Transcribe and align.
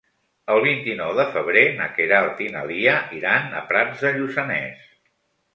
El 0.53 0.61
vint-i-nou 0.67 1.11
de 1.19 1.25
febrer 1.35 1.63
na 1.81 1.89
Queralt 1.99 2.41
i 2.45 2.49
na 2.55 2.63
Lia 2.71 2.97
iran 3.21 3.55
a 3.61 3.63
Prats 3.73 4.03
de 4.07 4.15
Lluçanès. 4.17 4.93